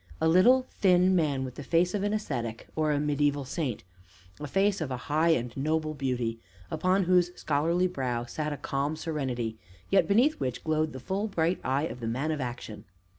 A 0.19 0.27
little, 0.27 0.63
thin 0.67 1.15
man 1.15 1.45
with 1.45 1.53
the 1.53 1.63
face 1.63 1.93
of 1.93 2.01
an 2.01 2.11
ascetic, 2.11 2.67
or 2.75 2.99
mediaeval 2.99 3.45
saint, 3.45 3.83
a 4.39 4.47
face 4.47 4.81
of 4.81 4.89
a 4.89 4.97
high 4.97 5.29
and 5.29 5.55
noble 5.55 5.93
beauty, 5.93 6.39
upon 6.71 7.03
whose 7.03 7.29
scholarly 7.39 7.85
brow 7.85 8.25
sat 8.25 8.51
a 8.51 8.57
calm 8.57 8.95
serenity, 8.95 9.59
yet 9.91 10.07
beneath 10.07 10.39
which 10.39 10.63
glowed 10.63 10.93
the 10.93 10.99
full, 10.99 11.27
bright 11.27 11.59
eye 11.63 11.85
of 11.85 11.99
the 11.99 12.07
man 12.07 12.31
of 12.31 12.41
action. 12.41 12.85